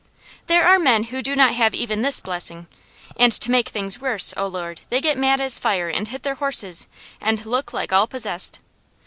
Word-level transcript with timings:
"There 0.47 0.65
are 0.65 0.79
men 0.79 1.03
who 1.13 1.21
do 1.21 1.35
not 1.35 1.53
have 1.53 1.75
even 1.75 2.01
this 2.01 2.19
blessing, 2.19 2.65
and 3.17 3.31
to 3.33 3.51
make 3.51 3.69
things 3.69 4.01
worse, 4.01 4.33
O 4.35 4.47
Lord, 4.47 4.81
they 4.89 4.99
get 4.99 5.15
mad 5.15 5.39
as 5.39 5.59
fire 5.59 5.89
and 5.89 6.07
hit 6.07 6.23
their 6.23 6.33
horses, 6.33 6.87
and 7.21 7.45
look 7.45 7.71
like 7.71 7.93
all 7.93 8.07
possessed. 8.07 8.57